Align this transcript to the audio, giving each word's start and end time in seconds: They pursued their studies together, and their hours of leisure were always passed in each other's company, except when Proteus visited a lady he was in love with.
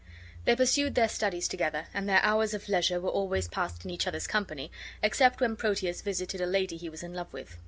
They 0.45 0.55
pursued 0.55 0.95
their 0.95 1.07
studies 1.07 1.47
together, 1.47 1.85
and 1.93 2.09
their 2.09 2.23
hours 2.23 2.55
of 2.55 2.67
leisure 2.67 2.99
were 2.99 3.11
always 3.11 3.47
passed 3.47 3.85
in 3.85 3.91
each 3.91 4.07
other's 4.07 4.25
company, 4.25 4.71
except 5.03 5.39
when 5.39 5.55
Proteus 5.55 6.01
visited 6.01 6.41
a 6.41 6.47
lady 6.47 6.75
he 6.77 6.89
was 6.89 7.03
in 7.03 7.13
love 7.13 7.31
with. 7.31 7.59